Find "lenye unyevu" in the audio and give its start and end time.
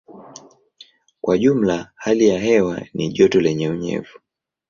3.41-4.19